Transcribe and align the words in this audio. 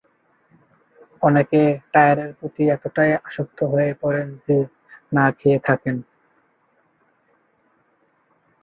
অনেকে 1.21 1.61
ডায়েটের 1.93 2.31
প্রতি 2.33 2.63
এতটাই 2.69 3.11
আসক্ত 3.27 3.59
হয়ে 3.63 3.91
পড়েন 4.01 4.27
যে, 4.47 4.57
না 5.13 5.25
খেয়ে 5.31 5.59
থাকেন। 5.59 5.95